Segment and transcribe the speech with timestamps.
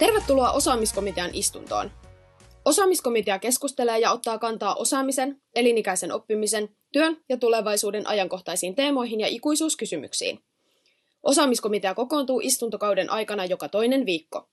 [0.00, 1.90] Tervetuloa osaamiskomitean istuntoon.
[2.64, 10.40] Osaamiskomitea keskustelee ja ottaa kantaa osaamisen, elinikäisen oppimisen, työn ja tulevaisuuden ajankohtaisiin teemoihin ja ikuisuuskysymyksiin.
[11.22, 14.48] Osaamiskomitea kokoontuu istuntokauden aikana joka toinen viikko.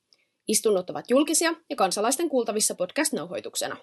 [0.48, 3.78] Istunnot ovat julkisia ja kansalaisten kuultavissa podcast-nauhoituksena.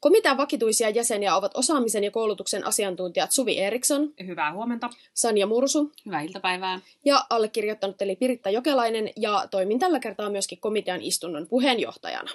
[0.00, 4.90] Komitean vakituisia jäseniä ovat osaamisen ja koulutuksen asiantuntijat Suvi Eriksson, Hyvää huomenta.
[5.14, 6.80] Sanja Mursu Hyvää iltapäivää.
[7.04, 12.30] ja allekirjoittanut eli Piritta Jokelainen ja toimin tällä kertaa myöskin komitean istunnon puheenjohtajana.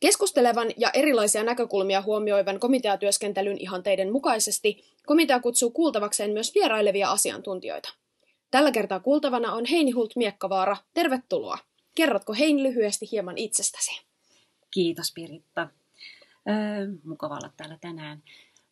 [0.00, 7.94] Keskustelevan ja erilaisia näkökulmia huomioivan komiteatyöskentelyn ihanteiden mukaisesti komitea kutsuu kuultavakseen myös vierailevia asiantuntijoita.
[8.50, 10.76] Tällä kertaa kuultavana on Heini Hult Miekkavaara.
[10.94, 11.58] Tervetuloa.
[11.94, 14.00] Kerrotko Heini lyhyesti hieman itsestäsi?
[14.70, 15.68] Kiitos Piritta.
[16.48, 18.22] Öö, mukava olla täällä tänään.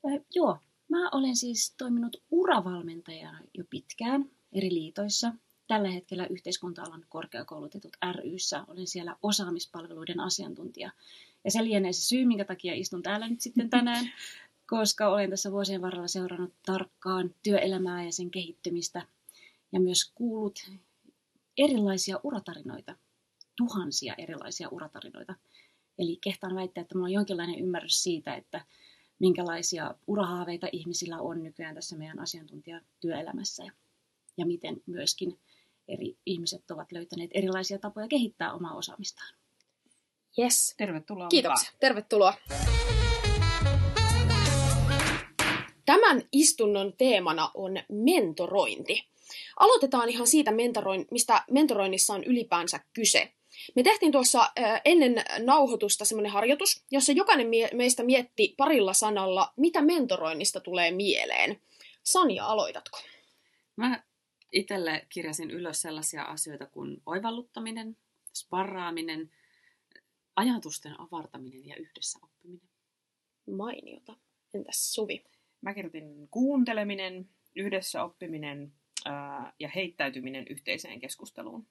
[0.07, 5.33] Öö, joo, mä olen siis toiminut uravalmentajana jo pitkään eri liitoissa.
[5.67, 10.91] Tällä hetkellä yhteiskunta-alan korkeakoulutetut ryssä olen siellä osaamispalveluiden asiantuntija.
[11.45, 14.07] Ja se lienee se syy, minkä takia istun täällä nyt sitten tänään,
[14.71, 19.07] koska olen tässä vuosien varrella seurannut tarkkaan työelämää ja sen kehittymistä
[19.73, 20.71] ja myös kuullut
[21.59, 22.97] erilaisia uratarinoita,
[23.57, 25.35] tuhansia erilaisia uratarinoita.
[25.99, 28.65] Eli kehtaan väittää, että minulla on jonkinlainen ymmärrys siitä, että
[29.19, 33.73] minkälaisia urahaaveita ihmisillä on nykyään tässä meidän asiantuntijatyöelämässä ja,
[34.37, 35.39] ja miten myöskin
[35.89, 39.35] eri ihmiset ovat löytäneet erilaisia tapoja kehittää omaa osaamistaan.
[40.39, 40.75] Yes.
[40.77, 41.29] Tervetuloa.
[41.29, 41.71] Kiitoksia.
[41.81, 42.35] Tervetuloa.
[45.85, 49.07] Tämän istunnon teemana on mentorointi.
[49.57, 53.33] Aloitetaan ihan siitä, mentoroin, mistä mentoroinnissa on ylipäänsä kyse.
[53.77, 54.51] Me tehtiin tuossa
[54.85, 61.61] ennen nauhoitusta semmoinen harjoitus, jossa jokainen meistä mietti parilla sanalla, mitä mentoroinnista tulee mieleen.
[62.03, 62.99] Sanja, aloitatko?
[63.77, 64.03] Mä
[64.53, 67.97] itselle kirjasin ylös sellaisia asioita kuin oivalluttaminen,
[68.35, 69.31] sparraaminen,
[70.37, 72.69] ajatusten avartaminen ja yhdessä oppiminen.
[73.57, 74.17] Mainiota.
[74.55, 75.25] Entäs Suvi?
[75.61, 78.73] Mä kirjoitin kuunteleminen, yhdessä oppiminen
[79.05, 81.67] ää, ja heittäytyminen yhteiseen keskusteluun.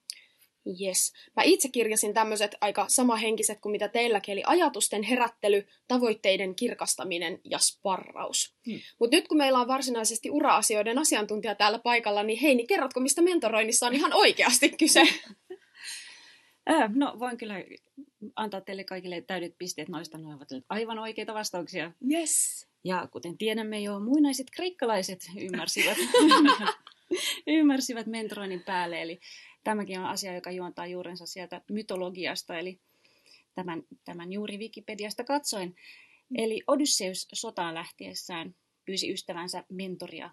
[0.80, 1.12] Yes.
[1.36, 7.58] Mä itse kirjasin tämmöiset aika samahenkiset kuin mitä teilläkin, eli ajatusten herättely, tavoitteiden kirkastaminen ja
[7.58, 8.54] sparraus.
[8.66, 8.80] Hmm.
[8.98, 13.86] Mutta nyt kun meillä on varsinaisesti ura-asioiden asiantuntija täällä paikalla, niin Heini, kerrotko, mistä mentoroinnissa
[13.86, 15.02] on ihan oikeasti kyse?
[16.66, 17.54] Ää, no voin kyllä
[18.36, 21.92] antaa teille kaikille täydet pisteet noista, ne ovat aivan oikeita vastauksia.
[22.10, 22.66] Yes.
[22.84, 25.98] Ja kuten tiedämme jo, muinaiset kreikkalaiset ymmärsivät,
[27.58, 29.02] ymmärsivät mentoroinnin päälle.
[29.02, 29.20] Eli
[29.66, 32.80] tämäkin on asia, joka juontaa juurensa sieltä mytologiasta, eli
[33.54, 35.76] tämän, tämän juuri Wikipediasta katsoin.
[36.34, 40.30] Eli Odysseus sotaan lähtiessään pyysi ystävänsä mentoria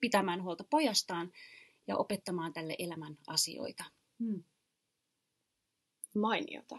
[0.00, 1.32] pitämään huolta pojastaan
[1.86, 3.84] ja opettamaan tälle elämän asioita.
[4.24, 4.44] Hmm.
[6.14, 6.78] Mainiota.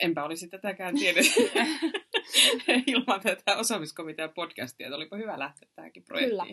[0.00, 1.26] Enpä olisi tätäkään tiennyt
[2.86, 6.30] ilman tätä osaamiskomitean podcastia, että olipa hyvä lähteä tähänkin projektiin.
[6.30, 6.46] Kyllä.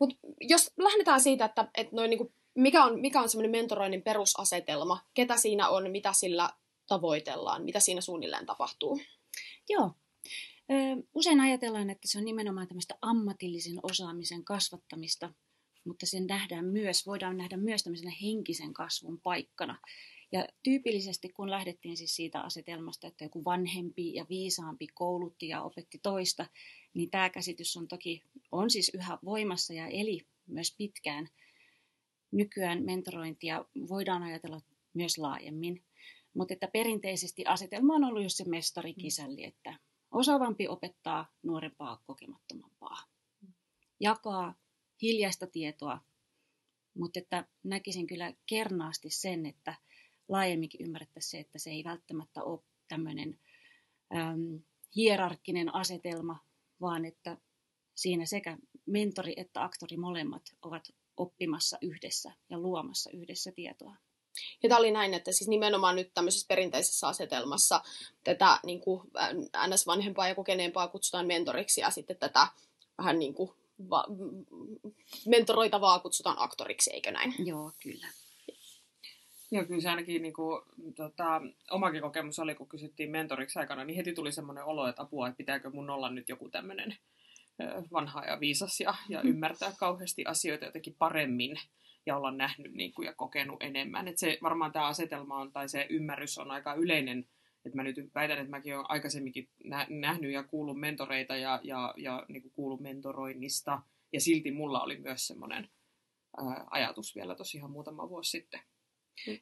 [0.00, 5.00] Mutta jos lähdetään siitä, että, että noin niinku, mikä on, mikä on semmoinen mentoroinnin perusasetelma,
[5.14, 6.50] ketä siinä on, mitä sillä
[6.86, 9.00] tavoitellaan, mitä siinä suunnilleen tapahtuu?
[9.68, 9.92] Joo.
[11.14, 15.32] Usein ajatellaan, että se on nimenomaan tämmöistä ammatillisen osaamisen kasvattamista,
[15.84, 19.78] mutta sen nähdään myös, voidaan nähdä myös tämmöisenä henkisen kasvun paikkana.
[20.32, 25.98] Ja tyypillisesti, kun lähdettiin siis siitä asetelmasta, että joku vanhempi ja viisaampi koulutti ja opetti
[26.02, 26.46] toista,
[26.94, 28.22] niin tämä käsitys on toki
[28.52, 31.28] on siis yhä voimassa ja eli myös pitkään.
[32.32, 34.60] Nykyään mentorointia voidaan ajatella
[34.94, 35.84] myös laajemmin,
[36.34, 39.78] mutta että perinteisesti asetelma on ollut just se mestarikisälli, että
[40.10, 43.04] osaavampi opettaa nuorempaa kokemattomampaa.
[44.00, 44.54] Jakaa
[45.02, 46.00] hiljaista tietoa,
[46.94, 49.74] mutta että näkisin kyllä kernaasti sen, että
[50.28, 53.38] laajemminkin ymmärrettäisiin se, että se ei välttämättä ole tämmöinen
[54.16, 54.62] äm,
[54.96, 56.38] hierarkkinen asetelma,
[56.80, 57.36] vaan että
[57.94, 60.88] siinä sekä mentori että aktori molemmat ovat
[61.20, 63.96] oppimassa yhdessä ja luomassa yhdessä tietoa.
[64.62, 67.82] Ja tämä oli näin, että siis nimenomaan nyt tämmöisessä perinteisessä asetelmassa
[68.24, 69.02] tätä niin kuin,
[69.66, 72.48] NS-vanhempaa ja kokeneempaa kutsutaan mentoriksi ja sitten tätä
[72.98, 73.50] vähän niin kuin
[73.90, 74.06] va-
[75.26, 77.34] mentoroitavaa kutsutaan aktoriksi, eikö näin?
[77.38, 78.06] Joo, kyllä.
[79.50, 80.62] Joo, kyllä se ainakin niin kuin,
[80.96, 81.40] tota,
[81.70, 85.36] omakin kokemus oli, kun kysyttiin mentoriksi aikana, niin heti tuli semmoinen olo, että apua, että
[85.36, 86.96] pitääkö mun olla nyt joku tämmöinen
[87.92, 91.56] vanha ja viisas ja, ja ymmärtää kauheasti asioita jotenkin paremmin
[92.06, 94.08] ja olla nähnyt niin kuin, ja kokenut enemmän.
[94.08, 97.18] Et se varmaan tämä asetelma on, tai se ymmärrys on aika yleinen,
[97.64, 101.94] että mä nyt väitän, että mäkin olen aikaisemminkin nä- nähnyt ja kuullut mentoreita ja, ja,
[101.96, 103.82] ja niin kuin kuullut mentoroinnista,
[104.12, 105.68] ja silti mulla oli myös semmoinen
[106.70, 108.60] ajatus vielä tosi ihan muutama vuosi sitten.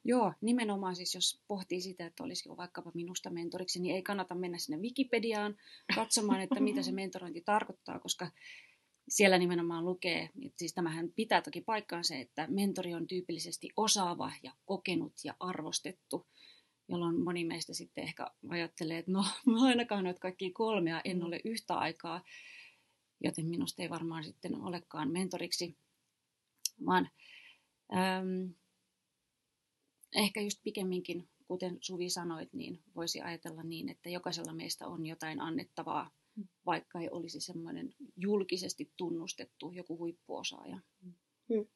[0.04, 4.58] Joo, nimenomaan siis jos pohtii sitä, että olisiko vaikkapa minusta mentoriksi, niin ei kannata mennä
[4.58, 5.56] sinne Wikipediaan
[5.94, 8.30] katsomaan, että mitä se mentorointi tarkoittaa, koska
[9.08, 14.32] siellä nimenomaan lukee, että siis tämähän pitää toki paikkaan se, että mentori on tyypillisesti osaava
[14.42, 16.26] ja kokenut ja arvostettu,
[16.88, 21.40] jolloin moni meistä sitten ehkä ajattelee, että no mä ainakaan noita kaikki kolmea en ole
[21.44, 22.24] yhtä aikaa,
[23.24, 25.76] joten minusta ei varmaan sitten olekaan mentoriksi,
[26.86, 27.08] vaan
[27.92, 28.54] äm,
[30.14, 35.40] ehkä just pikemminkin, kuten Suvi sanoit, niin voisi ajatella niin, että jokaisella meistä on jotain
[35.40, 36.10] annettavaa,
[36.66, 40.78] vaikka ei olisi semmoinen julkisesti tunnustettu joku huippuosaaja.
[41.48, 41.66] Hmm.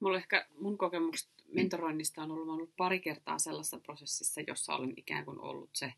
[0.00, 5.24] Mulla ehkä mun kokemukset mentoroinnista on ollut, ollut pari kertaa sellaisessa prosessissa, jossa olen ikään
[5.24, 5.92] kuin ollut se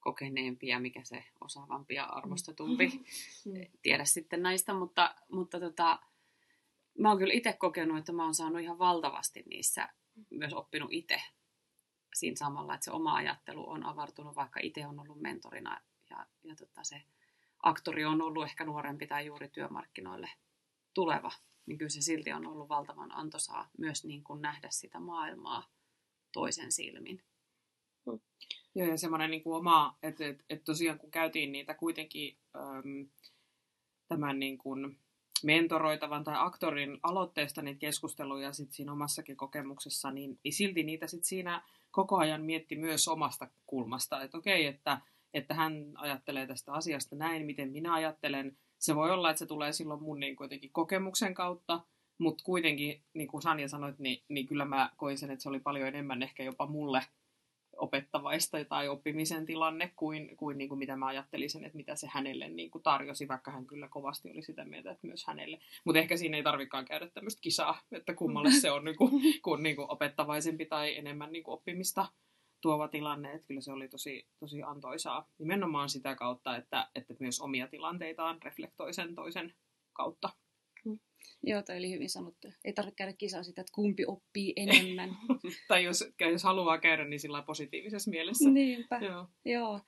[0.00, 2.86] kokeneempi ja mikä se osaavampi ja arvostetumpi.
[3.44, 3.52] Mm.
[3.82, 5.98] Tiedä sitten näistä, mutta, mutta tota,
[6.98, 9.88] mä oon kyllä itse kokenut, että mä oon saanut ihan valtavasti niissä
[10.30, 11.22] myös oppinut itse
[12.14, 15.80] siinä samalla, että se oma ajattelu on avartunut, vaikka itse on ollut mentorina
[16.10, 17.02] ja, ja tota se
[17.62, 20.30] aktori on ollut ehkä nuorempi tai juuri työmarkkinoille
[20.94, 21.32] tuleva,
[21.66, 25.68] niin kyllä se silti on ollut valtavan antoisaa myös niin kuin nähdä sitä maailmaa
[26.32, 27.22] toisen silmin.
[28.06, 28.20] Mm.
[28.74, 33.08] Joo, ja semmoinen niin kuin oma, että, että, että tosiaan kun käytiin niitä kuitenkin äm,
[34.08, 34.98] tämän niin kuin
[35.44, 41.24] mentoroitavan tai aktorin aloitteesta niitä keskusteluja sit siinä omassakin kokemuksessa, niin, niin silti niitä sit
[41.24, 45.00] siinä koko ajan mietti myös omasta kulmasta, että okei, että,
[45.34, 48.56] että hän ajattelee tästä asiasta näin, miten minä ajattelen.
[48.78, 51.80] Se voi olla, että se tulee silloin mun niin kuitenkin kokemuksen kautta,
[52.18, 55.60] mutta kuitenkin, niin kuin Sanja sanoit, niin, niin kyllä mä koin sen, että se oli
[55.60, 57.02] paljon enemmän ehkä jopa mulle
[57.78, 62.48] opettavaista tai oppimisen tilanne kuin, kuin, niin kuin mitä mä ajattelisin, että mitä se hänelle
[62.48, 65.58] niin kuin tarjosi, vaikka hän kyllä kovasti oli sitä mieltä, että myös hänelle.
[65.84, 69.10] Mutta ehkä siinä ei tarvikaan käydä tämmöistä kisaa, että kummalle se on niin kuin,
[69.42, 72.06] kuin, niin kuin opettavaisempi tai enemmän niin kuin oppimista
[72.60, 77.40] tuova tilanne, että kyllä se oli tosi, tosi antoisaa nimenomaan sitä kautta, että, että myös
[77.40, 79.54] omia tilanteitaan reflektoi sen toisen
[79.92, 80.30] kautta.
[81.42, 82.48] Joo, toi oli hyvin sanottu.
[82.64, 85.10] Ei tarvitse käydä kisaa sitä, että kumpi oppii enemmän.
[85.68, 88.50] tai jos, jos haluaa käydä, niin sillä positiivisessa mielessä.
[88.50, 88.98] Niinpä.
[89.02, 89.26] Joo.
[89.44, 89.80] Joo.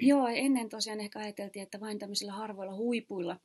[0.00, 3.40] Joo, ennen tosiaan ehkä ajateltiin, että vain tämmöisillä harvoilla huipuilla,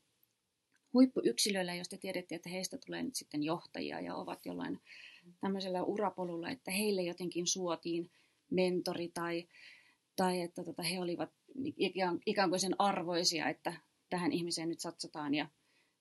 [0.93, 4.79] huippuyksilöillä, jos te tiedätte, että heistä tulee nyt sitten johtajia ja ovat jollain
[5.41, 8.11] tämmöisellä urapolulla, että heille jotenkin suotiin
[8.51, 9.47] mentori tai,
[10.15, 11.29] tai että tota, he olivat
[12.25, 13.73] ikään kuin sen arvoisia, että
[14.09, 15.47] tähän ihmiseen nyt satsataan ja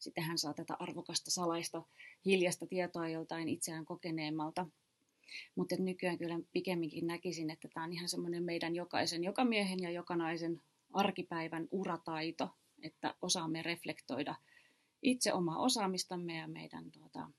[0.03, 1.83] sitten hän saa tätä arvokasta salaista
[2.25, 4.67] hiljasta tietoa joltain itseään kokeneemmalta.
[5.55, 9.91] Mutta nykyään kyllä pikemminkin näkisin, että tämä on ihan semmoinen meidän jokaisen, joka miehen ja
[9.91, 10.63] joka naisen
[10.93, 12.51] arkipäivän urataito,
[12.83, 14.35] että osaamme reflektoida
[15.03, 17.31] itse omaa osaamistamme ja meidän tuota,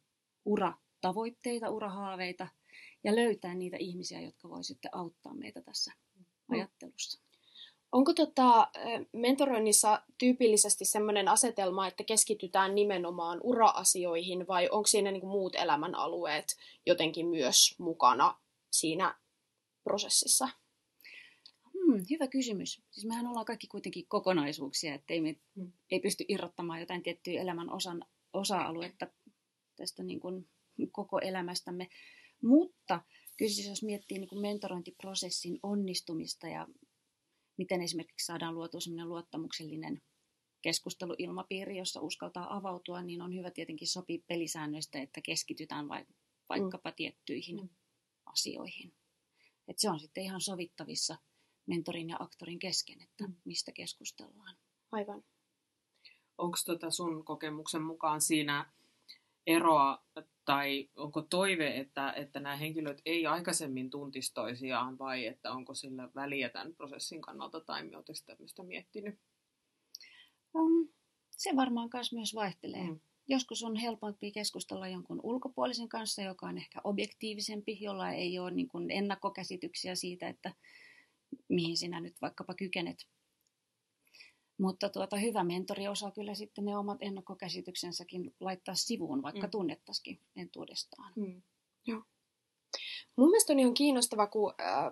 [0.45, 2.48] uratavoitteita, urahaaveita
[3.04, 5.92] ja löytää niitä ihmisiä, jotka voivat sitten auttaa meitä tässä
[6.50, 7.22] ajattelussa.
[7.94, 8.68] Onko tota,
[9.12, 17.28] mentoroinnissa tyypillisesti sellainen asetelma, että keskitytään nimenomaan ura-asioihin vai onko siinä niin muut elämänalueet jotenkin
[17.28, 18.40] myös mukana
[18.72, 19.16] siinä
[19.83, 20.50] prosessissa?
[21.73, 22.81] Hmm, hyvä kysymys.
[22.92, 25.71] Siis mehän ollaan kaikki kuitenkin kokonaisuuksia, että ei, me, hmm.
[25.92, 29.07] ei pysty irrottamaan jotain tiettyä elämän osan, osa-aluetta
[29.76, 30.47] tästä niin kuin
[30.92, 31.88] koko elämästämme.
[32.42, 33.02] Mutta
[33.38, 36.68] kyllä siis jos miettii niin kuin mentorointiprosessin onnistumista ja
[37.57, 40.02] miten esimerkiksi saadaan luotua sellainen luottamuksellinen
[40.62, 46.06] keskusteluilmapiiri, jossa uskaltaa avautua, niin on hyvä tietenkin sopia pelisäännöistä, että keskitytään vai,
[46.50, 46.95] vaikkapa mm.
[46.95, 47.69] tiettyihin mm.
[48.26, 48.94] asioihin.
[49.68, 51.18] Et se on sitten ihan sovittavissa
[51.66, 53.36] mentorin ja aktorin kesken, että mm.
[53.45, 54.57] mistä keskustellaan.
[54.92, 55.24] Aivan.
[56.38, 58.74] Onko tota sun kokemuksen mukaan siinä
[59.48, 60.06] eroa
[60.45, 66.09] tai onko toive, että, että nämä henkilöt ei aikaisemmin tuntisi toisiaan vai että onko sillä
[66.16, 69.19] väliä tämän prosessin kannalta tai oletteko tämmöistä miettinyt?
[70.56, 70.90] Um,
[71.30, 72.83] se varmaan myös vaihtelee.
[72.83, 73.00] Mm.
[73.28, 78.68] Joskus on helpompi keskustella jonkun ulkopuolisen kanssa, joka on ehkä objektiivisempi, jolla ei ole niin
[78.68, 80.54] kuin ennakkokäsityksiä siitä, että
[81.50, 82.97] mihin sinä nyt vaikkapa kykenet.
[84.57, 89.52] Mutta tuota, hyvä mentori osaa kyllä sitten ne omat ennakkokäsityksensäkin laittaa sivuun, vaikka mm.
[89.52, 91.14] tunnettaisikin entuudestaan.
[91.16, 91.42] Mm.
[91.88, 92.02] Joo.
[93.16, 94.92] Mun mielestä on ihan kiinnostava, kun äh,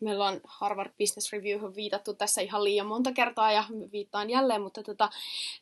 [0.00, 4.62] meillä on Harvard Business Review on viitattu tässä ihan liian monta kertaa ja viittaan jälleen,
[4.62, 5.10] mutta tota,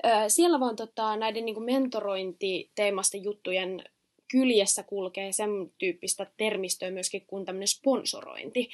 [0.07, 3.85] äh, siellä vaan tota, näiden niin mentorointiteemasta juttujen
[4.31, 8.71] kyljessä kulkee sen tyyppistä termistöä myöskin kuin tämmöinen sponsorointi,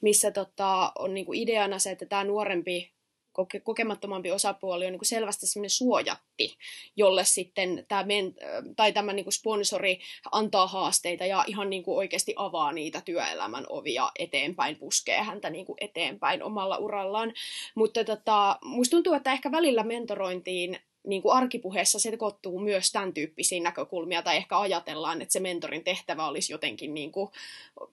[0.00, 2.92] missä tota, on niin ideana se, että tämä nuorempi
[3.32, 6.56] koke- kokemattomampi osapuoli on niin selvästi semmoinen suojatti,
[6.96, 8.34] jolle sitten tämä, men-
[8.76, 10.00] tai tämä niin sponsori
[10.32, 16.42] antaa haasteita ja ihan niin oikeasti avaa niitä työelämän ovia eteenpäin, puskee häntä niin eteenpäin
[16.42, 17.32] omalla urallaan.
[17.74, 23.60] Mutta tota, musta tuntuu, että ehkä välillä mentorointiin niin kuin arkipuheessa sekoittuu myös tämän tyyppisiä
[23.60, 27.30] näkökulmia, tai ehkä ajatellaan, että se mentorin tehtävä olisi jotenkin niin kuin,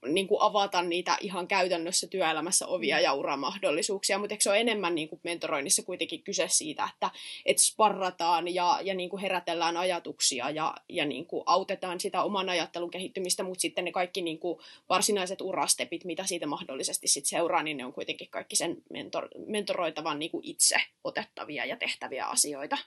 [0.06, 4.96] niin kuin avata niitä ihan käytännössä työelämässä ovia ja uramahdollisuuksia, mutta eikö se ole enemmän
[4.96, 7.12] niin kuin mentoroinnissa kuitenkin kyse siitä, että,
[7.46, 12.50] että sparrataan ja, ja niin kuin herätellään ajatuksia ja, ja niin kuin autetaan sitä oman
[12.50, 14.60] ajattelun kehittymistä, mutta sitten ne kaikki niin kuin
[14.90, 20.20] varsinaiset urastepit, mitä siitä mahdollisesti sit seuraa, niin ne on kuitenkin kaikki sen mentor, mentoroitavan
[20.20, 22.78] niin kuin itse otettavia ja tehtäviä asioita.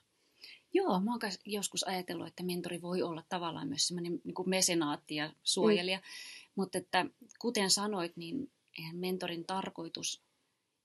[0.72, 5.32] Joo, mä oon joskus ajatellut, että mentori voi olla tavallaan myös semmoinen niin mesenaatti ja
[5.42, 6.02] suojelija, mm.
[6.54, 7.06] mutta että
[7.38, 10.22] kuten sanoit, niin eihän mentorin tarkoitus,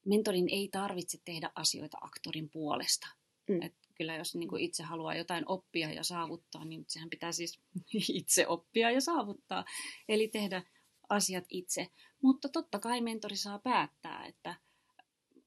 [0.06, 3.08] mentorin ei tarvitse tehdä asioita aktorin puolesta.
[3.50, 3.62] Mm.
[3.62, 7.60] Et kyllä jos niin kuin itse haluaa jotain oppia ja saavuttaa, niin sehän pitää siis
[8.10, 9.66] itse oppia ja saavuttaa,
[10.10, 10.64] eli tehdä
[11.10, 11.88] asiat itse.
[12.22, 14.56] Mutta totta kai mentori saa päättää, että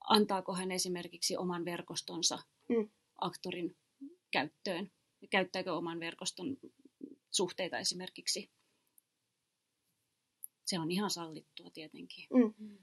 [0.00, 2.90] antaako hän esimerkiksi oman verkostonsa mm.
[3.21, 3.76] aktorin
[4.30, 4.90] käyttöön.
[5.30, 6.56] Käyttääkö oman verkoston
[7.30, 8.50] suhteita esimerkiksi.
[10.64, 12.26] Se on ihan sallittua tietenkin.
[12.35, 12.78] Mm.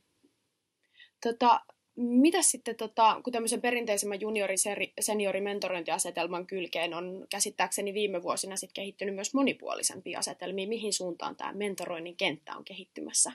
[1.23, 4.55] Tota, mitä sitten, tota, kun tämmöisen perinteisemmän juniori
[4.99, 11.53] seniori mentorointiasetelman kylkeen on käsittääkseni viime vuosina sit kehittynyt myös monipuolisempia asetelmia, mihin suuntaan tämä
[11.53, 13.31] mentoroinnin kenttä on kehittymässä?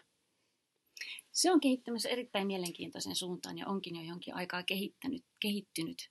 [1.32, 6.10] Se on kehittymässä erittäin mielenkiintoisen suuntaan ja onkin jo jonkin aikaa kehittänyt, kehittynyt.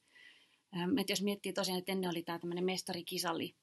[0.78, 3.56] Ähm, että jos miettii tosiaan, että ennen oli tämä tämmöinen mestarikisalli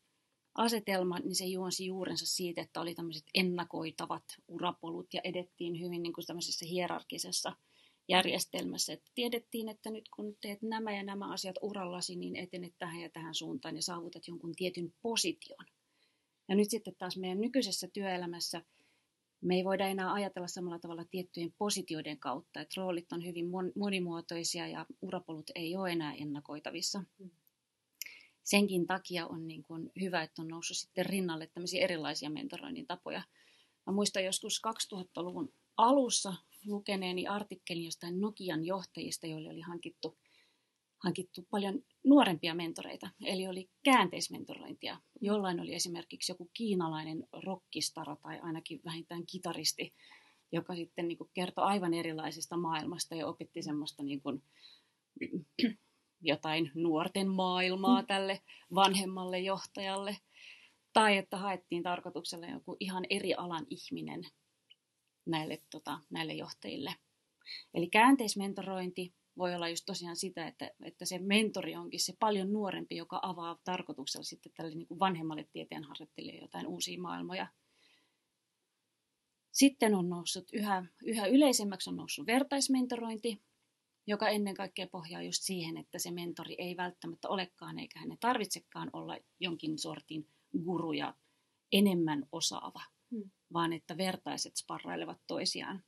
[0.55, 6.13] asetelma, niin se juonsi juurensa siitä, että oli tämmöiset ennakoitavat urapolut ja edettiin hyvin niin
[6.13, 7.57] kuin tämmöisessä hierarkisessa
[8.09, 13.01] järjestelmässä, että tiedettiin, että nyt kun teet nämä ja nämä asiat urallasi, niin etenet tähän
[13.01, 15.67] ja tähän suuntaan ja saavutat jonkun tietyn position.
[16.49, 18.63] Ja nyt sitten taas meidän nykyisessä työelämässä–
[19.47, 24.69] me ei voida enää ajatella samalla tavalla tiettyjen positioiden kautta, että roolit on hyvin monimuotoisia
[24.69, 27.03] ja urapolut ei ole enää ennakoitavissa.
[27.19, 27.31] Mm.
[28.43, 33.23] Senkin takia on niin kuin hyvä, että on noussut sitten rinnalle tämmöisiä erilaisia mentoroinnin tapoja.
[33.87, 34.63] Mä muistan joskus
[34.95, 36.35] 2000-luvun alussa
[36.67, 40.19] lukeneeni artikkelin jostain Nokian johtajista, joille oli hankittu
[41.07, 45.01] hankittu paljon nuorempia mentoreita, eli oli käänteismentorointia.
[45.21, 49.95] Jollain oli esimerkiksi joku kiinalainen rockistara tai ainakin vähintään kitaristi,
[50.53, 54.43] joka sitten niin kertoi aivan erilaisesta maailmasta ja opetti semmoista niin kuin,
[56.21, 58.07] jotain nuorten maailmaa mm.
[58.07, 58.41] tälle
[58.75, 60.17] vanhemmalle johtajalle.
[60.93, 64.23] Tai että haettiin tarkoituksella joku ihan eri alan ihminen
[65.27, 66.95] näille, tota, näille johtajille.
[67.75, 72.97] Eli käänteismentorointi voi olla just tosiaan sitä, että, että se mentori onkin se paljon nuorempi,
[72.97, 77.47] joka avaa tarkoituksella sitten tälle niin kuin vanhemmalle tieteenharjoittelijalle jotain uusia maailmoja.
[79.53, 83.43] Sitten on noussut yhä, yhä yleisemmäksi on noussut vertaismentorointi,
[84.07, 88.91] joka ennen kaikkea pohjaa just siihen, että se mentori ei välttämättä olekaan eikä hänen tarvitsekaan
[88.93, 90.29] olla jonkin sortin
[90.65, 91.15] guru ja
[91.73, 93.31] enemmän osaava, hmm.
[93.53, 95.85] vaan että vertaiset sparrailevat toisiaan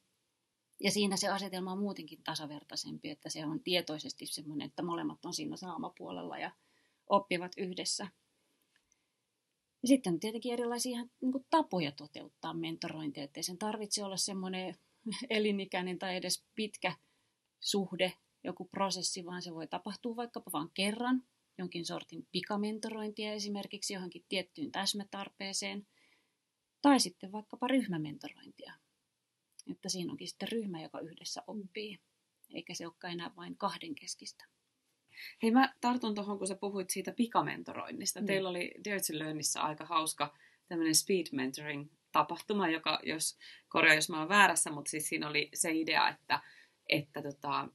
[0.80, 5.34] ja siinä se asetelma on muutenkin tasavertaisempi, että se on tietoisesti semmoinen, että molemmat on
[5.34, 6.50] siinä saamapuolella ja
[7.06, 8.08] oppivat yhdessä.
[9.82, 14.74] Ja sitten on tietenkin erilaisia niin kuin tapoja toteuttaa mentorointia, ettei sen tarvitse olla semmoinen
[15.30, 16.96] elinikäinen tai edes pitkä
[17.60, 18.12] suhde,
[18.44, 21.22] joku prosessi, vaan se voi tapahtua vaikkapa vain kerran,
[21.58, 25.86] jonkin sortin pikamentorointia esimerkiksi johonkin tiettyyn täsmätarpeeseen,
[26.82, 28.72] tai sitten vaikkapa ryhmämentorointia,
[29.70, 31.98] että siinä onkin sitten ryhmä, joka yhdessä oppii,
[32.54, 34.44] eikä se olekaan enää vain kahden keskistä.
[35.42, 38.20] Hei, mä tartun tuohon, kun sä puhuit siitä pikamentoroinnista.
[38.20, 38.26] Mm.
[38.26, 40.34] Teillä oli Dirty Learnissa aika hauska
[40.68, 45.48] tämmöinen speed mentoring tapahtuma, joka, jos korjaa, jos mä oon väärässä, mutta siis siinä oli
[45.54, 46.40] se idea, että,
[46.88, 47.68] että tota,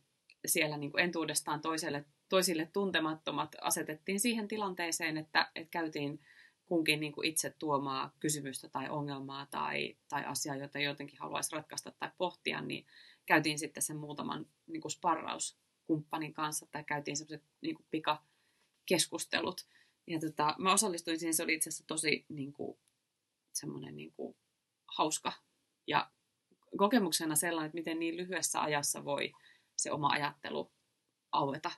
[0.46, 6.20] siellä niin kuin entuudestaan toiselle, toisille tuntemattomat asetettiin siihen tilanteeseen, että, että käytiin
[6.66, 11.92] kunkin niin kuin itse tuomaa kysymystä tai ongelmaa tai, tai asiaa, jota jotenkin haluaisi ratkaista
[11.92, 12.86] tai pohtia, niin
[13.26, 19.68] käytiin sitten sen muutaman niin kuin sparrauskumppanin kanssa tai käytiin semmoiset niin kuin pikakeskustelut.
[20.08, 22.80] Ja tota, mä osallistuin siihen, se oli itse asiassa tosi niin kuin,
[23.54, 24.36] semmoinen niin kuin,
[24.98, 25.34] hauska
[25.88, 26.12] ja
[26.78, 29.34] kokemuksena sellainen, että miten niin lyhyessä ajassa voi
[29.76, 30.72] se oma ajattelu
[31.32, 31.72] aueta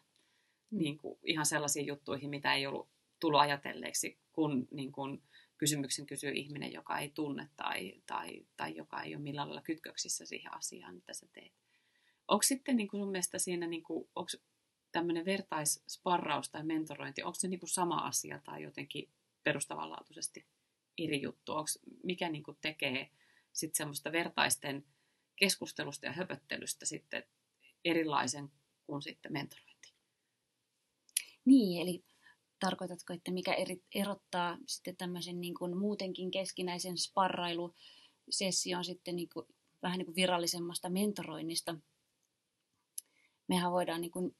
[0.72, 0.78] mm.
[0.78, 2.90] niin kuin, ihan sellaisiin juttuihin, mitä ei ollut
[3.20, 5.24] tullut ajatelleeksi kun niin kun
[5.58, 10.26] kysymyksen kysyy ihminen, joka ei tunne tai, tai, tai joka ei ole millään lailla kytköksissä
[10.26, 11.54] siihen asiaan, mitä sä teet.
[12.28, 14.10] Onko sitten niin sun mielestä siinä, niin kuin,
[14.92, 19.10] tämmöinen vertaissparraus tai mentorointi, onko se niinku sama asia tai jotenkin
[19.44, 20.46] perustavanlaatuisesti
[20.98, 21.52] eri juttu?
[21.52, 23.10] Onks, mikä niinku tekee
[23.54, 24.86] sitten semmoista vertaisten
[25.36, 27.24] keskustelusta ja höpöttelystä sitten
[27.86, 28.52] erilaisen
[28.86, 29.94] kuin sitten mentorointi?
[31.46, 32.04] Niin, eli
[32.60, 39.46] tarkoitatko, että mikä eri, erottaa sitten tämmöisen niin kuin muutenkin keskinäisen sparrailusession sitten niin kuin,
[39.82, 41.76] vähän niin kuin virallisemmasta mentoroinnista?
[43.48, 44.36] Mehän voidaan niin kuin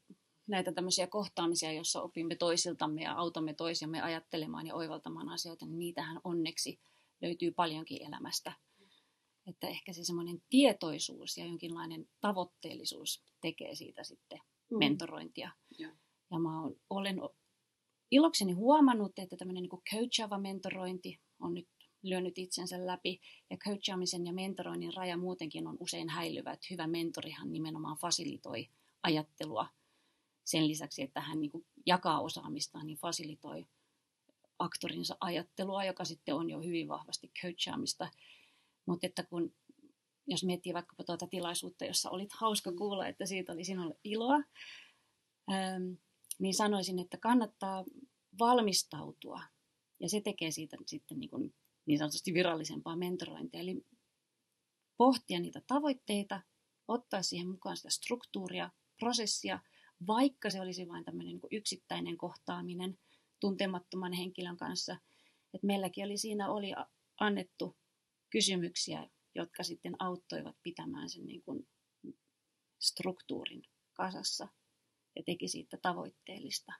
[0.46, 6.20] näitä tämmöisiä kohtaamisia, joissa opimme toisiltamme ja autamme toisiamme ajattelemaan ja oivaltamaan asioita, niin niitähän
[6.24, 6.80] onneksi
[7.22, 8.52] löytyy paljonkin elämästä.
[9.46, 14.78] Että ehkä se semmoinen tietoisuus ja jonkinlainen tavoitteellisuus tekee siitä sitten mm.
[14.78, 15.48] mentorointia.
[15.48, 15.96] Mm.
[16.30, 17.20] Ja mä olen
[18.10, 21.68] ilokseni huomannut, että tämmöinen niin coachava mentorointi on nyt
[22.02, 23.20] lyönyt itsensä läpi.
[23.50, 28.68] Ja coachaamisen ja mentoroinnin raja muutenkin on usein häilyvä, että hyvä mentorihan nimenomaan fasilitoi
[29.02, 29.68] ajattelua.
[30.44, 33.66] Sen lisäksi, että hän niin jakaa osaamistaan, niin fasilitoi
[34.58, 38.08] aktorinsa ajattelua, joka sitten on jo hyvin vahvasti coachaamista.
[38.86, 39.54] Mutta että kun,
[40.26, 44.38] jos miettii vaikkapa tuota tilaisuutta, jossa olit hauska kuulla, että siitä oli sinulle iloa,
[46.38, 47.84] niin sanoisin, että kannattaa
[48.38, 49.42] valmistautua.
[50.00, 51.54] Ja se tekee siitä sitten niin, kuin
[51.86, 53.60] niin sanotusti virallisempaa mentorointia.
[53.60, 53.86] Eli
[54.96, 56.42] pohtia niitä tavoitteita,
[56.88, 59.60] ottaa siihen mukaan sitä struktuuria, prosessia,
[60.06, 62.98] vaikka se olisi vain tämmöinen niin yksittäinen kohtaaminen
[63.40, 64.96] tuntemattoman henkilön kanssa.
[65.54, 66.72] Et meilläkin oli siinä oli
[67.20, 67.76] annettu
[68.30, 71.68] kysymyksiä, jotka sitten auttoivat pitämään sen niin kuin
[72.78, 73.62] struktuurin
[73.92, 74.48] kasassa
[75.16, 76.72] ja teki siitä tavoitteellista.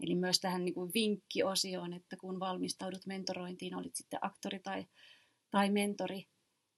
[0.00, 4.86] Eli myös tähän niin kuin vinkkiosioon, että kun valmistaudut mentorointiin, olit sitten aktori tai,
[5.50, 6.26] tai mentori,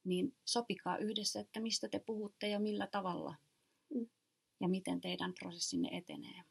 [0.05, 3.35] niin sopikaa yhdessä, että mistä te puhutte ja millä tavalla
[3.95, 4.07] mm.
[4.61, 6.43] ja miten teidän prosessinne etenee.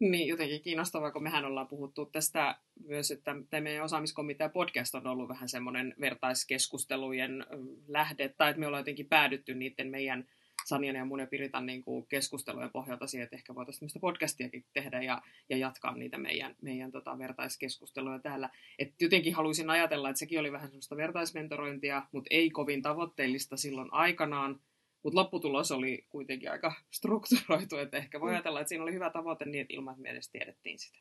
[0.00, 5.28] Niin, jotenkin kiinnostavaa, kun mehän ollaan puhuttu tästä myös, että meidän osaamiskomitea podcast on ollut
[5.28, 7.46] vähän semmoinen vertaiskeskustelujen
[7.88, 10.28] lähde, tai että me ollaan jotenkin päädytty niiden meidän
[10.66, 14.64] Sanjan ja mun ja Piritan niin kuin keskustelujen pohjalta siihen, että ehkä voitaisiin tämmöistä podcastiakin
[14.72, 18.50] tehdä ja, ja jatkaa niitä meidän, meidän tota, vertaiskeskusteluja täällä.
[18.78, 23.88] Et jotenkin haluaisin ajatella, että sekin oli vähän semmoista vertaismentorointia, mutta ei kovin tavoitteellista silloin
[23.92, 24.60] aikanaan,
[25.02, 28.34] mutta lopputulos oli kuitenkin aika strukturoitu, että ehkä voi mm.
[28.34, 30.98] ajatella, että siinä oli hyvä tavoite niin, että ilman, että me edes tiedettiin sitä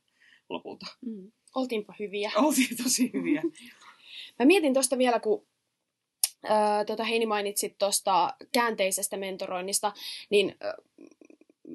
[0.49, 0.85] lopulta.
[1.05, 1.31] Mm.
[1.55, 2.31] Oltiinpa hyviä.
[2.35, 3.41] Oltiin tosi hyviä.
[4.39, 5.47] Mä mietin tuosta vielä, kun
[6.87, 9.91] tota Heini mainitsit tuosta käänteisestä mentoroinnista,
[10.29, 10.55] niin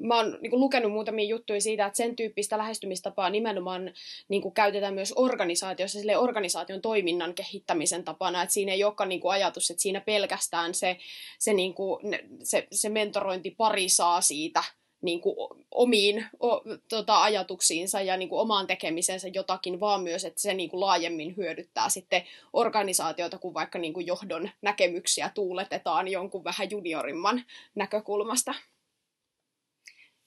[0.01, 3.93] mä oon niin lukenut muutamia juttuja siitä, että sen tyyppistä lähestymistapaa nimenomaan
[4.29, 9.71] niin käytetään myös organisaatiossa sille organisaation toiminnan kehittämisen tapana, että siinä ei olekaan niin ajatus,
[9.71, 10.97] että siinä pelkästään se,
[11.39, 12.01] se, niin kuin,
[12.43, 14.65] se, se mentorointipari saa siitä
[15.07, 15.37] niin kuin,
[15.71, 20.71] omiin o, tota, ajatuksiinsa ja niin kuin, omaan tekemisensä jotakin, vaan myös, että se niin
[20.71, 27.45] kuin, laajemmin hyödyttää sitten organisaatiota, kun vaikka niin kuin, johdon näkemyksiä tuuletetaan jonkun vähän juniorimman
[27.75, 28.55] näkökulmasta.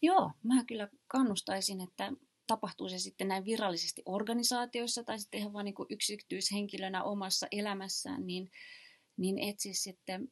[0.02, 2.12] Joo, mä kyllä kannustaisin, että
[2.48, 8.52] tapahtuu se sitten näin virallisesti organisaatioissa tai sitten ihan vain niin yksityishenkilönä omassa elämässään, niin,
[9.18, 10.32] niin etsi sitten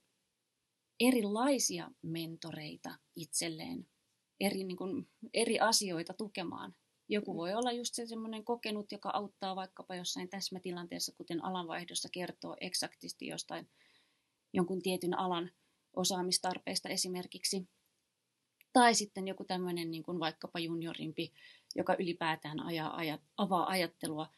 [0.99, 3.87] erilaisia mentoreita itselleen,
[4.39, 6.75] eri, niin kuin, eri asioita tukemaan.
[7.09, 12.57] Joku voi olla just se semmoinen kokenut, joka auttaa vaikkapa jossain täsmätilanteessa, kuten alanvaihdossa kertoo
[12.61, 13.69] eksaktisti jostain
[14.53, 15.51] jonkun tietyn alan
[15.95, 17.67] osaamistarpeesta esimerkiksi.
[18.73, 21.33] Tai sitten joku tämmöinen niin kuin vaikkapa juniorimpi,
[21.75, 24.29] joka ylipäätään ajaa, ajat, avaa ajattelua,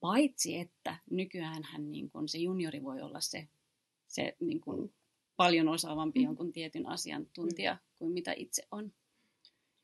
[0.00, 3.48] paitsi että nykyään hän, niin kuin, se juniori voi olla se,
[4.08, 4.94] se niin kuin,
[5.36, 6.24] paljon osaavampi mm.
[6.24, 8.92] jonkun tietyn asiantuntija kuin mitä itse on.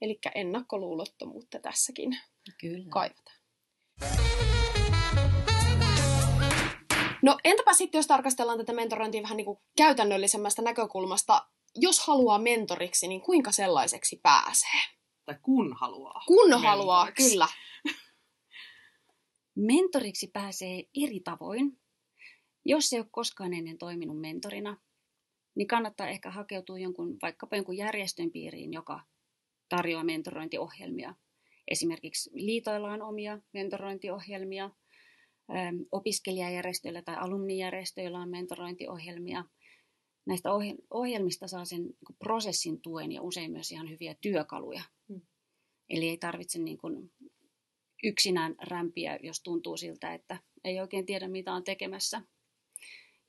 [0.00, 2.18] Eli ennakkoluulottomuutta tässäkin
[2.60, 2.90] Kyllä.
[2.90, 3.36] kaivataan.
[7.22, 13.08] No entäpä sitten, jos tarkastellaan tätä mentorointia vähän niin kuin käytännöllisemmästä näkökulmasta, jos haluaa mentoriksi,
[13.08, 14.80] niin kuinka sellaiseksi pääsee?
[15.24, 16.22] Tai kun haluaa.
[16.26, 16.66] Kun mentoriksi.
[16.66, 17.48] haluaa, kyllä.
[19.54, 21.78] Mentoriksi pääsee eri tavoin.
[22.64, 24.76] Jos ei ole koskaan ennen toiminut mentorina,
[25.54, 29.00] niin kannattaa ehkä hakeutua jonkun, vaikkapa jonkun järjestön piiriin, joka
[29.68, 31.14] tarjoaa mentorointiohjelmia.
[31.68, 34.70] Esimerkiksi liitoilla on omia mentorointiohjelmia,
[35.92, 39.44] opiskelijajärjestöillä tai alumnijärjestöillä on mentorointiohjelmia–
[40.26, 40.48] näistä
[40.90, 44.82] ohjelmista saa sen niin prosessin tuen ja usein myös ihan hyviä työkaluja.
[45.08, 45.20] Hmm.
[45.88, 47.12] Eli ei tarvitse niin kuin
[48.04, 52.22] yksinään rämpiä, jos tuntuu siltä, että ei oikein tiedä, mitä on tekemässä.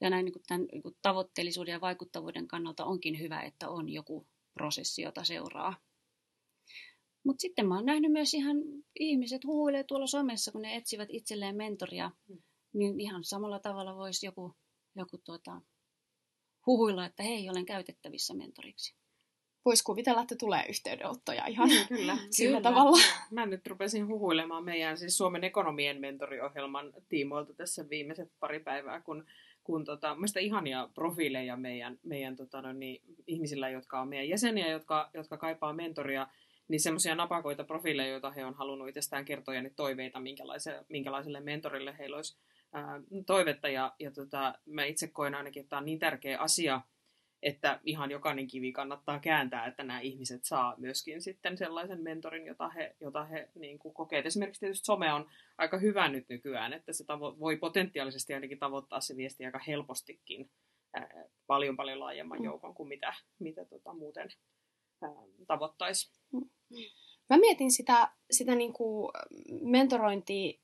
[0.01, 3.89] Ja näin niin kuin tämän niin kuin tavoitteellisuuden ja vaikuttavuuden kannalta onkin hyvä, että on
[3.89, 5.86] joku prosessi, jota seuraa.
[7.27, 8.57] Mutta sitten mä oon nähnyt myös ihan
[8.99, 12.41] ihmiset huuilee tuolla somessa, kun ne etsivät itselleen mentoria, Mm.
[12.73, 14.53] niin ihan samalla tavalla voisi joku,
[14.95, 15.61] joku tuota,
[16.65, 18.95] huhuilla, että hei, olen käytettävissä mentoriksi.
[19.65, 22.17] Voisi kuvitella, että tulee yhteydenottoja ihan Kyllä.
[22.31, 22.61] sillä Kyllä.
[22.61, 22.97] tavalla.
[23.31, 29.25] Mä nyt rupesin huhuilemaan meidän siis Suomen ekonomien mentoriohjelman tiimoilta tässä viimeiset pari päivää, kun,
[29.63, 34.69] kun tota, mielestäni ihania profiileja meidän, meidän tota, no niin, ihmisillä, jotka on meidän jäseniä,
[34.69, 36.27] jotka, jotka kaipaa mentoria,
[36.67, 41.39] niin semmoisia napakoita profiileja, joita he on halunnut itsestään kertoa ja niitä toiveita, minkälaiselle, minkälaiselle
[41.39, 42.37] mentorille heillä olisi
[42.73, 43.69] ää, toivetta.
[43.69, 46.81] Ja, ja tota, mä itse koen ainakin, että tämä on niin tärkeä asia,
[47.43, 52.69] että ihan jokainen kivi kannattaa kääntää, että nämä ihmiset saa myöskin sitten sellaisen mentorin, jota
[52.69, 54.21] he, jota he niin kuin kokee.
[54.25, 59.01] Esimerkiksi tietysti some on aika hyvä nyt nykyään, että se tavo- voi potentiaalisesti ainakin tavoittaa
[59.01, 60.49] se viesti aika helpostikin
[60.93, 61.09] ää,
[61.47, 62.45] paljon paljon laajemman Mm.
[62.45, 64.29] joukon kuin mitä, mitä tota muuten
[65.47, 66.11] tavoittaisi.
[67.29, 69.11] Mä mietin sitä, sitä niinku
[69.61, 70.59] mentorointia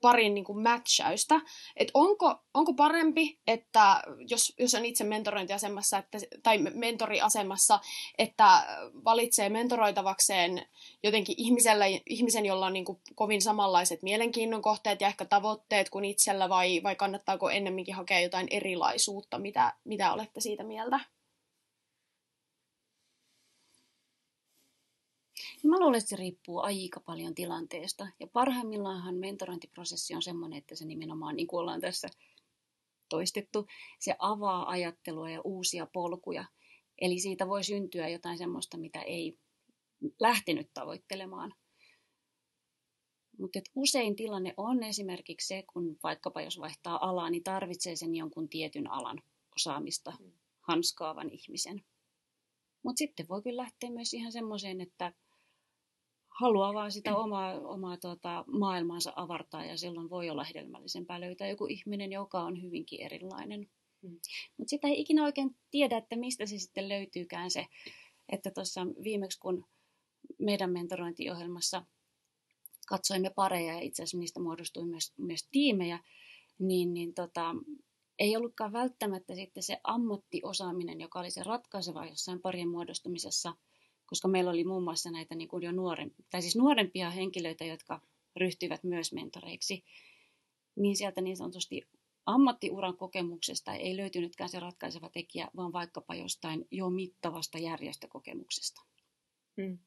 [0.00, 1.40] parin niinku matchausta,
[1.76, 7.80] että onko, onko parempi, että jos, jos on itse mentorointiasemassa että, tai mentoriasemassa,
[8.18, 8.66] että
[9.04, 10.66] valitsee mentoroitavakseen
[11.02, 16.48] jotenkin ihmisellä, ihmisen, jolla on niinku kovin samanlaiset mielenkiinnon kohteet ja ehkä tavoitteet kuin itsellä,
[16.48, 21.00] vai, vai kannattaako ennemminkin hakea jotain erilaisuutta, mitä, mitä olette siitä mieltä?
[25.64, 28.06] Mä luulen, että se riippuu aika paljon tilanteesta.
[28.20, 32.08] Ja parhaimmillaanhan mentorointiprosessi on semmoinen, että se nimenomaan, niin kuin ollaan tässä
[33.08, 33.66] toistettu,
[33.98, 36.44] se avaa ajattelua ja uusia polkuja.
[37.00, 39.38] Eli siitä voi syntyä jotain semmoista, mitä ei
[40.20, 41.54] lähtenyt tavoittelemaan.
[43.38, 48.48] Mutta usein tilanne on esimerkiksi se, kun vaikkapa jos vaihtaa alaa, niin tarvitsee sen jonkun
[48.48, 49.22] tietyn alan
[49.56, 50.12] osaamista
[50.60, 51.84] hanskaavan ihmisen.
[52.82, 55.12] Mutta sitten voi kyllä lähteä myös ihan semmoiseen, että
[56.40, 61.66] haluaa vaan sitä omaa, omaa tuota, maailmaansa avartaa ja silloin voi olla hedelmällisempää löytää joku
[61.66, 63.70] ihminen, joka on hyvinkin erilainen.
[64.02, 64.20] Mm.
[64.56, 67.66] Mutta sitä ei ikinä oikein tiedä, että mistä se sitten löytyykään se,
[68.28, 69.64] että tuossa viimeksi kun
[70.38, 71.84] meidän mentorointiohjelmassa
[72.88, 75.98] katsoimme pareja ja itse asiassa niistä muodostui myös, myös tiimejä,
[76.58, 77.54] niin, niin tota,
[78.18, 83.54] ei ollutkaan välttämättä sitten se ammattiosaaminen, joka oli se ratkaiseva jossain parien muodostumisessa,
[84.10, 88.00] koska meillä oli muun muassa näitä niin kuin jo nuoren, tai siis nuorempia henkilöitä, jotka
[88.36, 89.84] ryhtyivät myös mentoreiksi,
[90.76, 91.82] niin sieltä niin sanotusti
[92.26, 98.80] ammattiuran kokemuksesta ei löytynytkään se ratkaiseva tekijä, vaan vaikkapa jostain jo mittavasta järjestökokemuksesta.
[99.56, 99.78] Mm.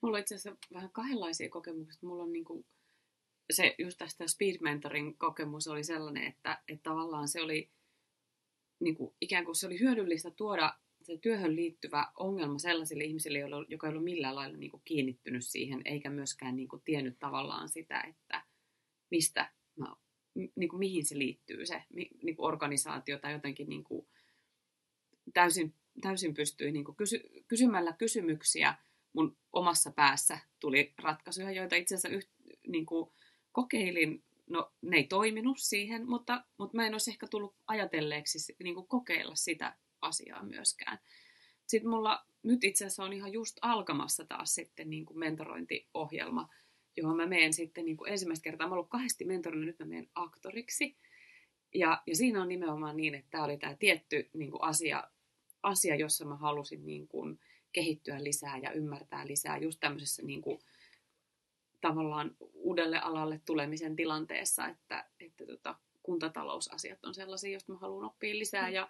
[0.00, 2.08] Mulla on itse asiassa vähän kahdenlaisia kokemuksia.
[2.08, 2.66] Mulla on niinku
[3.50, 7.70] se just tästä speed mentorin kokemus oli sellainen, että, että tavallaan se oli
[8.80, 13.86] niinku, ikään kuin se oli hyödyllistä tuoda se työhön liittyvä ongelma sellaisille ihmisille, joilla, joka
[13.86, 18.42] ei ollut millään lailla niinku kiinnittynyt siihen, eikä myöskään niinku tiennyt tavallaan sitä, että
[19.10, 19.96] mistä, mä,
[20.56, 24.08] niinku, mihin se liittyy se mi, niinku organisaatio tai jotenkin niinku,
[25.34, 28.74] täysin, täysin pystyi niinku, kysy, kysymällä kysymyksiä
[29.12, 32.30] mun omassa päässä tuli ratkaisuja, joita itse asiassa yht,
[32.66, 33.10] niin kuin
[33.52, 34.22] kokeilin.
[34.46, 38.86] No, ne ei toiminut siihen, mutta, mutta mä en olisi ehkä tullut ajatelleeksi niin kuin
[38.86, 40.98] kokeilla sitä asiaa myöskään.
[41.66, 46.48] Sitten mulla nyt itse asiassa on ihan just alkamassa taas sitten niin kuin mentorointiohjelma,
[46.96, 48.68] johon mä menen sitten niin kuin ensimmäistä kertaa.
[48.68, 50.96] Mä ollut kahdesti mentorina, nyt mä menen aktoriksi.
[51.74, 55.04] Ja, ja siinä on nimenomaan niin, että tämä oli tämä tietty niin kuin asia,
[55.62, 57.40] asia, jossa mä halusin niin kuin,
[57.72, 60.58] kehittyä lisää ja ymmärtää lisää just tämmöisessä niin kuin,
[61.80, 68.38] tavallaan uudelle alalle tulemisen tilanteessa, että, että tota, kuntatalousasiat on sellaisia, joista mä haluan oppia
[68.38, 68.88] lisää ja, ja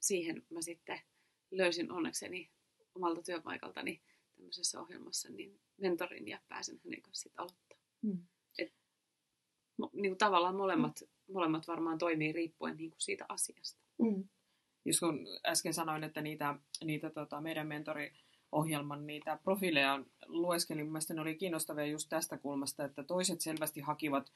[0.00, 1.00] siihen mä sitten
[1.50, 2.50] löysin onnekseni
[2.94, 4.02] omalta työpaikaltani
[4.36, 7.78] tämmöisessä ohjelmassa niin mentorin ja pääsen hänen kanssa sitten aloittaa.
[8.02, 8.26] Mm.
[8.58, 8.72] Et,
[9.92, 13.80] niin kuin tavallaan molemmat, molemmat varmaan toimii riippuen niin kuin siitä asiasta.
[13.98, 14.28] Mm.
[14.84, 16.54] Just kun äsken sanoin, että niitä,
[16.84, 22.84] niitä tota, meidän mentoriohjelman niitä profiileja lueskelin, mun mielestä ne oli kiinnostavia just tästä kulmasta,
[22.84, 24.32] että toiset selvästi hakivat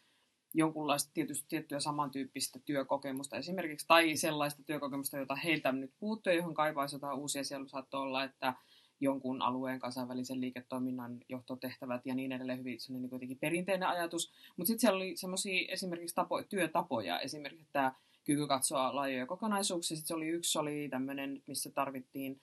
[0.55, 6.97] jonkunlaista tietysti tiettyä samantyyppistä työkokemusta esimerkiksi, tai sellaista työkokemusta, jota heiltä nyt puuttuu, johon kaipaisi
[6.97, 7.45] jotain uusia.
[7.45, 8.55] Siellä saattoi olla, että
[9.01, 14.33] jonkun alueen kansainvälisen liiketoiminnan johtotehtävät ja niin edelleen hyvin niin kuitenkin perinteinen ajatus.
[14.57, 19.97] Mutta sitten siellä oli semmoisia esimerkiksi tapo, työtapoja, esimerkiksi tämä kyky katsoa laajoja kokonaisuuksia.
[19.97, 22.41] Sitten se oli yksi oli tämmöinen, missä tarvittiin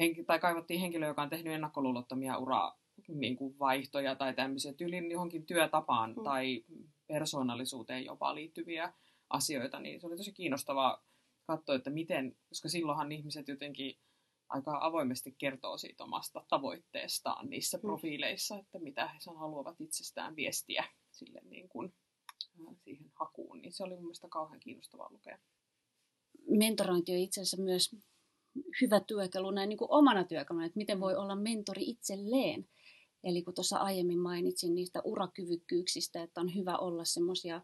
[0.00, 5.10] henki, tai kaivattiin henkilö, joka on tehnyt ennakkoluulottomia uraa niin kuin vaihtoja tai tämmöisiä tyylin
[5.10, 6.24] johonkin työtapaan mm.
[6.24, 6.64] tai
[7.12, 8.92] persoonallisuuteen jopa liittyviä
[9.30, 11.04] asioita, niin se oli tosi kiinnostavaa
[11.46, 13.98] katsoa, että miten, koska silloinhan ihmiset jotenkin
[14.48, 17.80] aika avoimesti kertoo siitä omasta tavoitteestaan niissä Mm.
[17.80, 21.94] profiileissa, että mitä he haluavat itsestään viestiä sille niin kuin,
[22.84, 23.62] siihen hakuun.
[23.62, 25.38] Niin se oli mun mielestä kauhean kiinnostavaa lukea.
[26.58, 27.96] mentorointi on itse asiassa myös
[28.80, 32.68] hyvä työkalu näin niin kuin omana työkaluna, että miten voi olla mentori itselleen.
[33.24, 37.62] Eli kun tuossa aiemmin mainitsin niistä urakyvykkyyksistä, että on hyvä olla semmoisia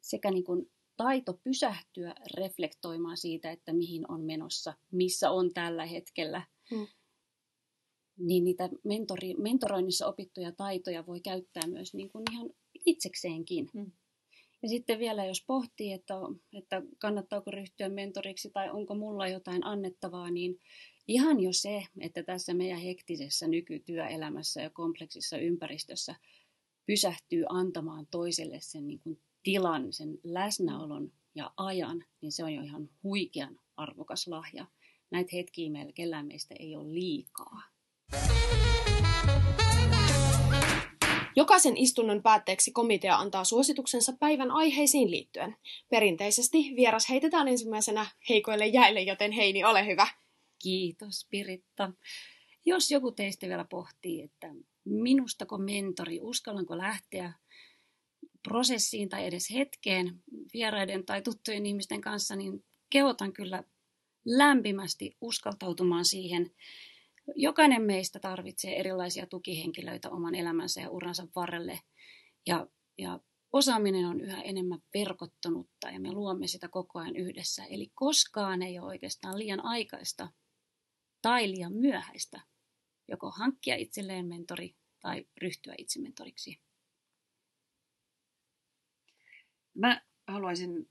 [0.00, 6.42] sekä niin kuin taito pysähtyä reflektoimaan siitä, että mihin on menossa, missä on tällä hetkellä.
[6.70, 6.86] Mm.
[8.18, 12.50] Niin niitä mentori, mentoroinnissa opittuja taitoja voi käyttää myös niin kuin ihan
[12.86, 13.70] itsekseenkin.
[13.74, 13.92] Mm.
[14.62, 16.14] Ja sitten vielä jos pohtii, että,
[16.52, 20.60] että kannattaako ryhtyä mentoriksi tai onko mulla jotain annettavaa, niin
[21.08, 26.14] ihan jo se, että tässä meidän hektisessä nykytyöelämässä ja kompleksissa ympäristössä
[26.86, 32.62] pysähtyy antamaan toiselle sen niin kuin tilan, sen läsnäolon ja ajan, niin se on jo
[32.62, 34.66] ihan huikean arvokas lahja.
[35.10, 37.62] Näitä hetkiä meillä kellään meistä ei ole liikaa.
[41.36, 45.56] Jokaisen istunnon päätteeksi komitea antaa suosituksensa päivän aiheisiin liittyen.
[45.90, 50.06] Perinteisesti vieras heitetään ensimmäisenä heikoille jäille, joten Heini, ole hyvä.
[50.64, 51.92] Kiitos Piritta.
[52.66, 57.32] Jos joku teistä vielä pohtii, että minustako mentori, uskallanko lähteä
[58.42, 60.22] prosessiin tai edes hetkeen
[60.54, 63.64] vieraiden tai tuttujen ihmisten kanssa, niin kehotan kyllä
[64.24, 66.50] lämpimästi uskaltautumaan siihen.
[67.36, 71.80] Jokainen meistä tarvitsee erilaisia tukihenkilöitä oman elämänsä ja uransa varrelle.
[72.46, 72.66] Ja,
[72.98, 73.20] ja
[73.52, 77.64] osaaminen on yhä enemmän verkottunutta ja me luomme sitä koko ajan yhdessä.
[77.64, 80.28] Eli koskaan ei ole oikeastaan liian aikaista
[81.24, 82.40] tai liian myöhäistä
[83.08, 86.60] joko hankkia itselleen mentori tai ryhtyä itse mentoriksi.
[89.74, 90.90] Mä haluaisin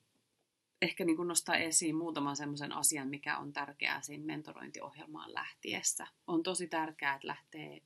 [0.82, 6.08] ehkä niin nostaa esiin muutaman semmoisen asian, mikä on tärkeää siinä mentorointiohjelmaan lähtiessä.
[6.28, 7.82] On tosi tärkeää, että lähtee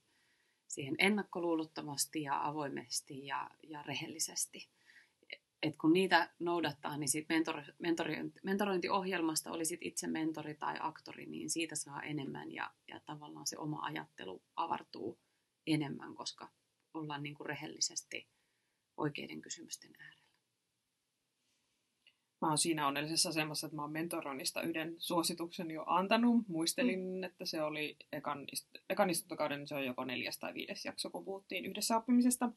[0.68, 4.70] siihen ennakkoluulottomasti ja avoimesti ja, ja rehellisesti.
[5.64, 11.50] Et kun niitä noudattaa, niin siitä mentor, mentori, mentorointiohjelmasta olisit itse mentori tai aktori, niin
[11.50, 15.20] siitä saa enemmän ja, ja tavallaan se oma ajattelu avartuu
[15.68, 16.50] enemmän, koska
[16.94, 18.30] ollaan niin kuin rehellisesti
[18.98, 20.17] oikeiden kysymysten äärellä.
[22.42, 26.48] Mä oon siinä onnellisessa asemassa, että mä oon mentoroinnista yhden suosituksen jo antanut.
[26.48, 27.24] Muistelin, mm.
[27.24, 28.46] että se oli ekan,
[28.90, 32.52] ekan istuntokauden, se on joko neljäs tai viides jakso, kun puhuttiin yhdessä oppimisesta.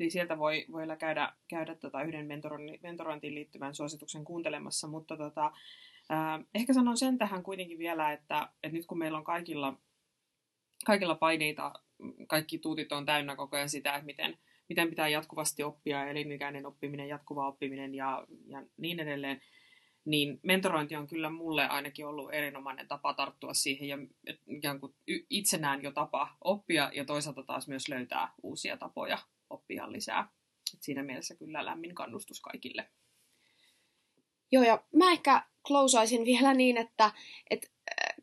[0.00, 2.28] Eli sieltä voi, voi käydä, käydä tota yhden
[2.82, 5.52] mentorointiin liittyvän suosituksen kuuntelemassa, mutta tota,
[6.10, 9.78] äh, ehkä sanon sen tähän kuitenkin vielä, että, että nyt kun meillä on kaikilla,
[10.86, 11.72] kaikilla paineita,
[12.26, 14.38] kaikki tuutit on täynnä koko ajan sitä, että miten,
[14.70, 19.40] miten pitää jatkuvasti oppia, elinikäinen oppiminen, jatkuva oppiminen ja, ja niin edelleen,
[20.04, 23.98] niin mentorointi on kyllä mulle ainakin ollut erinomainen tapa tarttua siihen ja
[24.46, 24.94] ikään kuin
[25.30, 29.18] itse näen jo tapa oppia ja toisaalta taas myös löytää uusia tapoja
[29.50, 30.28] oppia lisää.
[30.74, 32.90] Et siinä mielessä kyllä lämmin kannustus kaikille.
[34.52, 37.12] Joo, ja mä ehkä klousaisin vielä niin, että,
[37.50, 37.68] että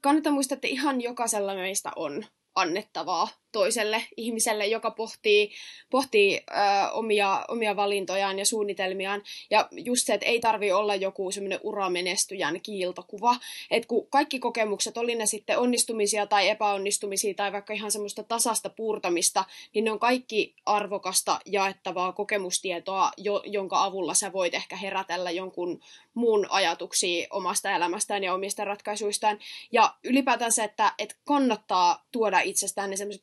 [0.01, 5.51] kannattaa muistaa, että ihan jokaisella meistä on annettavaa toiselle ihmiselle, joka pohtii,
[5.89, 9.23] pohtii ö, omia, omia valintojaan ja suunnitelmiaan.
[9.49, 13.35] Ja just se, että ei tarvi olla joku semmoinen uramenestyjän kiiltokuva.
[13.71, 18.69] Että kun kaikki kokemukset, oli ne sitten onnistumisia tai epäonnistumisia tai vaikka ihan semmoista tasasta
[18.69, 25.31] puurtamista, niin ne on kaikki arvokasta jaettavaa kokemustietoa, jo, jonka avulla sä voit ehkä herätellä
[25.31, 25.79] jonkun
[26.13, 29.39] muun ajatuksia omasta elämästään ja omista ratkaisuistaan.
[29.71, 33.21] Ja ylipäätään se, että, että kannattaa tuoda itsestään ne semmoiset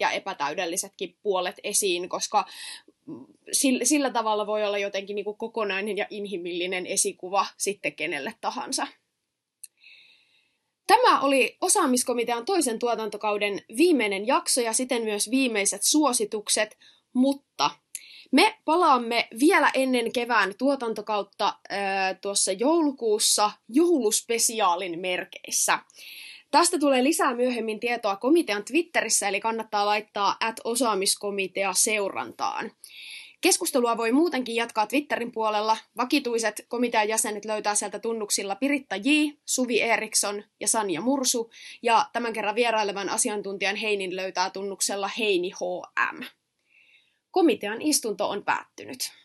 [0.00, 2.46] ja epätäydellisetkin puolet esiin, koska
[3.52, 8.86] sillä, sillä tavalla voi olla jotenkin niin kuin kokonainen ja inhimillinen esikuva sitten kenelle tahansa.
[10.86, 16.78] Tämä oli osaamiskomitean toisen tuotantokauden viimeinen jakso ja siten myös viimeiset suositukset,
[17.12, 17.70] mutta
[18.32, 25.78] me palaamme vielä ennen kevään tuotantokautta ää, tuossa joulukuussa jouluspesiaalin merkeissä.
[26.54, 32.70] Tästä tulee lisää myöhemmin tietoa komitean Twitterissä, eli kannattaa laittaa at osaamiskomitea seurantaan.
[33.40, 35.76] Keskustelua voi muutenkin jatkaa Twitterin puolella.
[35.96, 39.08] Vakituiset komitean jäsenet löytää sieltä tunnuksilla Piritta J,
[39.44, 41.50] Suvi Eriksson ja Sanja Mursu,
[41.82, 46.22] ja tämän kerran vierailevan asiantuntijan Heinin löytää tunnuksella Heini HM.
[47.30, 49.23] Komitean istunto on päättynyt.